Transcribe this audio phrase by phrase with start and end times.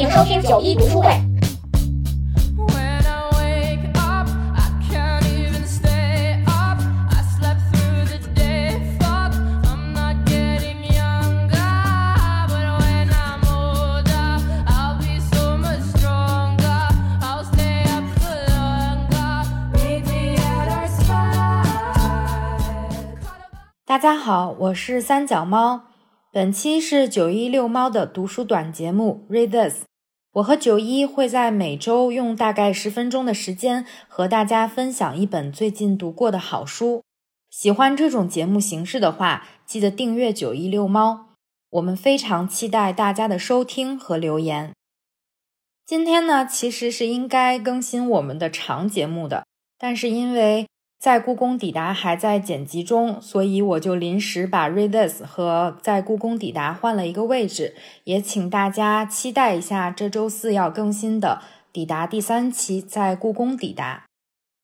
[0.00, 1.10] 迎收听九一读书会。
[23.84, 25.82] 大家好，我是三脚猫。
[26.32, 29.82] 本期是九一遛猫的读书短节目《Read This》。
[30.34, 37.02] 我和九一会在每周用大概十分钟的时间和大家分享一本最近读过的好书。
[37.50, 41.30] 喜欢这种节目形式的话，记得订阅九一遛猫。
[41.70, 44.72] 我们非常期待大家的收听和留言。
[45.84, 49.44] 今天呢，其实是应该更新我们的长节目的，
[49.76, 50.68] 但是因为
[51.00, 61.40] 在故宫抵达还在剪辑中，所以我就临时把《Read This》和在故宫抵达换了一个位置，也请大家期待一下这周四要更新的
[61.72, 64.04] 抵达第三期在故宫抵达。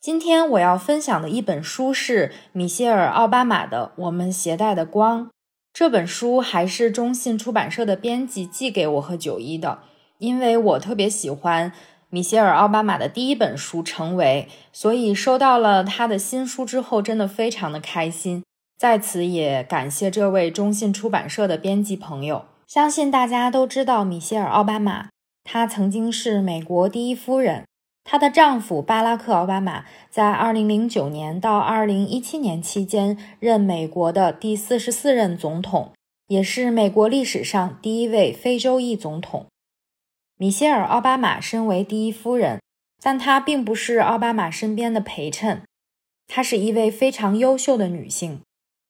[0.00, 5.26] 今天我要分享的一本书是米歇尔·奥巴马的《我们携带的光》。
[5.72, 9.80] 这本书还是中信出版社的编辑寄给我和九一的，
[10.18, 11.72] 因为我特别喜欢。
[12.12, 18.42] 米歇尔·奥巴马的第一本书《成为》，所以收到了他的新书之后，真的非常的开心。
[18.76, 22.46] 在此也感谢这位中信出版社的编辑朋友。
[22.66, 25.10] 相信大家都知道米歇尔·奥巴马，
[25.44, 27.64] 她曾经是美国第一夫人。
[28.02, 35.92] 她的丈夫巴拉克·奥巴马在2009年到2017年期间任美国的第四十四任总统，
[36.26, 39.46] 也是美国历史上第一位非洲裔总统。
[40.40, 42.62] 米歇尔·奥巴马身为第一夫人，
[43.02, 45.64] 但她并不是奥巴马身边的陪衬。
[46.26, 48.40] 她是一位非常优秀的女性。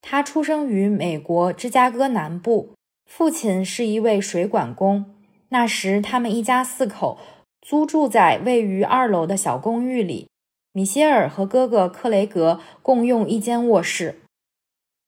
[0.00, 2.74] 她出生于美国芝加哥南部，
[3.10, 5.16] 父亲是一位水管工。
[5.48, 7.18] 那时，他们一家四口
[7.60, 10.28] 租住在位于二楼的小公寓里。
[10.72, 14.20] 米歇尔和哥哥克雷格共用一间卧室。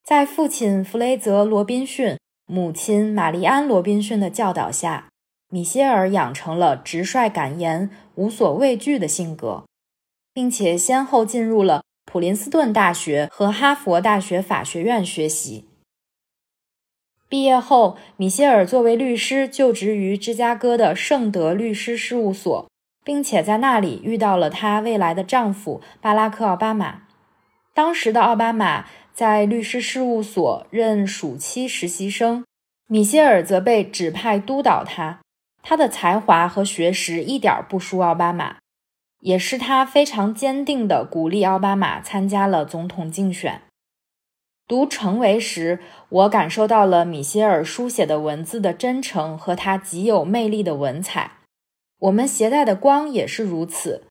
[0.03, 5.07] 在父亲弗雷泽·罗宾逊、母亲玛丽安·罗宾逊的教导下。
[5.55, 9.63] 米歇尔养成了直率敢言、无所畏惧的性格，
[10.33, 15.69] 并且先后进入了普林斯顿大学和哈佛大学法学院学习。
[17.29, 22.69] 毕业后，米歇尔作为律师就职于芝加哥的圣德律师事务所，
[23.05, 27.03] 并且在那里遇到了她未来的丈夫巴拉克·奥巴马。
[27.73, 32.45] 当时的奥巴马在律师事务所任暑期实习生，
[32.89, 35.21] 米歇尔则被指派督导他。
[35.67, 38.59] 他的才华和学识一点不输奥巴马，
[39.21, 43.63] 也是他非常坚定地鼓励奥巴马参加了总统竞选。
[44.69, 45.81] 读《成为》时，
[46.11, 51.39] 我感受到了米歇尔书写的文字的真诚和他极有魅力的文采。
[52.01, 54.05] 我们携带的光也是如此。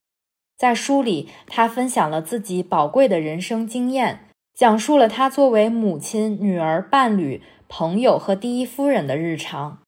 [0.57, 9.79] 在书里，他分享了自己宝贵的人生经验，讲述了他作为母亲、女儿、伴侣、朋友和第一夫人的日常。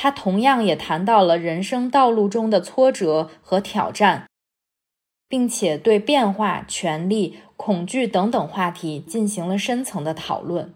[0.00, 4.28] 他同样也谈到了人生道路中的挫折和挑战，
[5.28, 10.72] 并且对变化、权力、恐惧等等话题进行了深层的讨论。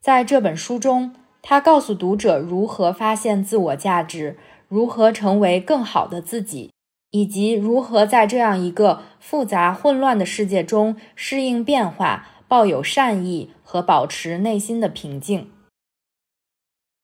[0.00, 4.38] 在这本书中，他告诉读者如何发现自我价值，
[4.68, 6.70] 如何成为更好的自己，
[7.10, 15.50] 以及如何在这样一个复杂混乱的世界中适应变化、抱有善意和保持内心的平静。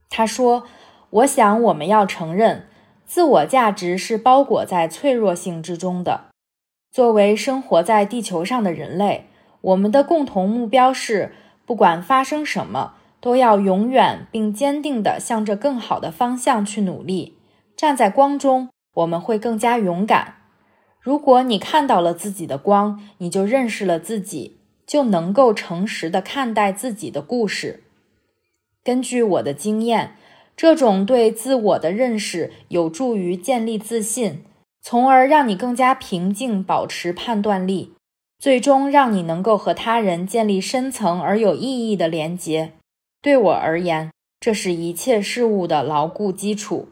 [0.09, 0.69] 他说。
[1.17, 2.67] 我想，我们要承认，
[3.07, 6.27] 自我价值是包裹在脆弱性之中的。
[6.93, 9.31] 作为生活在地球上的人类，
[9.63, 11.33] 我们的共同目标是，
[11.65, 17.39] 不管发生什么，都要永远并坚定地向着更好的方向去努力。
[17.75, 20.35] 站在光中，我们会更加勇敢。
[21.01, 27.85] 如果你看到了自己的光，你就认识了自己，就能够诚实地看待自己的故事。
[28.85, 30.17] 根据我的经验。
[30.57, 34.43] 这种对自我的认识有助于建立自信，
[34.81, 37.93] 从而让你更加平静，保持判断力，
[38.39, 42.73] 最终让你能够和他人建立深层而有意义的连结。
[43.21, 44.11] 对我而言，
[44.41, 46.89] 这是一切事物的牢固基础。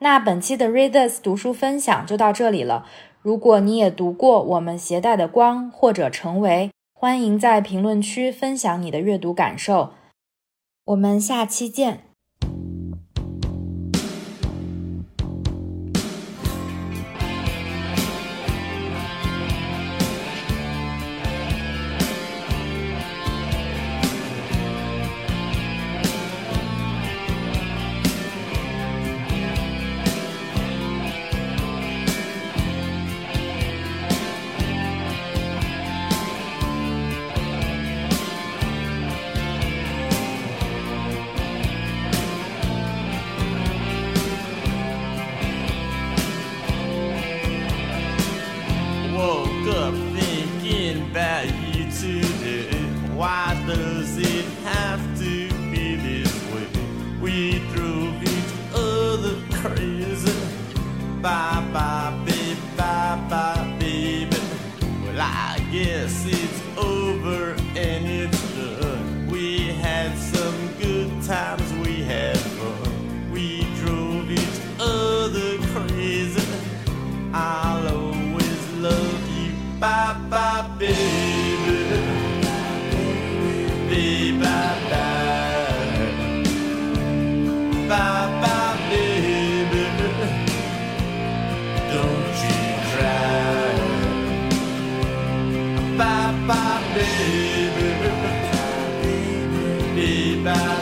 [0.00, 2.86] 那本期的 Readers 读书分享就到这里了。
[3.20, 9.92] 如果你也读过《我们携带的光》或者《成为》，欢迎在评论区分享你的阅读感受。
[10.84, 12.04] 我们下期见。
[53.16, 56.68] Why does it have to be this way?
[57.18, 60.38] We drove each other crazy.
[61.22, 64.36] Bye bye, baby, bye bye, baby.
[65.02, 67.65] Well, I guess it's over.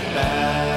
[0.03, 0.74] back.